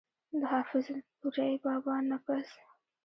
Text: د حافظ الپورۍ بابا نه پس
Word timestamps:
د 0.39 0.41
حافظ 0.51 0.85
الپورۍ 0.95 1.53
بابا 1.65 1.95
نه 2.09 2.17
پس 2.25 2.47